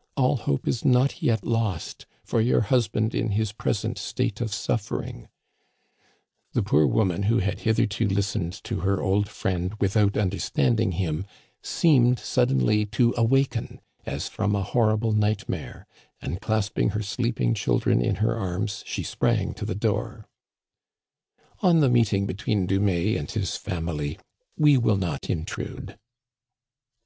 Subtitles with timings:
[0.18, 4.52] 'All hope is not yet lost, for your hus band in his present state of
[4.52, 5.28] suffering
[6.52, 11.24] —"The poor woman, who had hitherto listened to her old friend without understanding him,
[11.62, 15.86] seemed suddenly to awaken as from a horrible nightmare,
[16.20, 20.26] and clasping her sleeping children in her arms she sprang to the door.
[21.60, 24.18] On the meeting between Dumais and his family
[24.58, 25.98] we will not intrude.